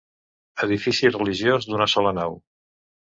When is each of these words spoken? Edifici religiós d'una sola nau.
Edifici 0.67 1.11
religiós 1.15 1.67
d'una 1.69 1.91
sola 1.97 2.15
nau. 2.21 2.39